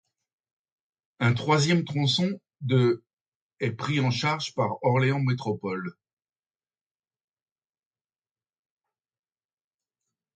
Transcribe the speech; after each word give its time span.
Un 1.19 1.35
troisième 1.35 1.85
tronçon 1.85 2.39
de 2.61 3.03
est 3.59 3.69
pris 3.69 3.99
en 3.99 4.09
charge 4.09 4.55
par 4.55 4.81
Orléans 4.83 5.19
Métropole. 5.19 5.93